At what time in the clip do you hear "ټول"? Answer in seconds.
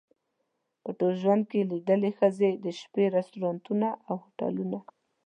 0.97-1.13